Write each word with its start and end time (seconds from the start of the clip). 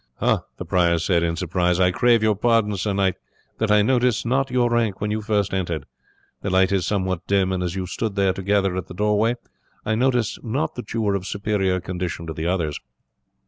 "Ah!" 0.19 0.45
the 0.57 0.65
prior 0.65 0.97
said, 0.97 1.21
in 1.21 1.35
surprise; 1.35 1.79
"I 1.79 1.91
crave 1.91 2.23
your 2.23 2.35
pardon 2.35 2.75
sir 2.75 2.91
knight, 2.91 3.17
that 3.59 3.69
I 3.69 3.83
noticed 3.83 4.25
not 4.25 4.49
your 4.49 4.67
rank 4.67 4.99
when 4.99 5.11
you 5.11 5.21
first 5.21 5.53
entered. 5.53 5.85
The 6.41 6.49
light 6.49 6.71
is 6.71 6.87
somewhat 6.87 7.27
dim, 7.27 7.51
and 7.51 7.61
as 7.61 7.75
you 7.75 7.85
stood 7.85 8.15
there 8.15 8.33
together 8.33 8.75
at 8.77 8.87
the 8.87 8.95
door 8.95 9.19
way 9.19 9.35
I 9.85 9.93
noticed 9.93 10.43
not 10.43 10.73
that 10.73 10.95
you 10.95 11.03
were 11.03 11.13
of 11.13 11.27
superior 11.27 11.79
condition 11.79 12.25
to 12.25 12.33
the 12.33 12.47
others." 12.47 12.79